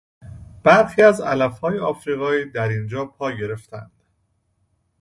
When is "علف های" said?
1.21-1.77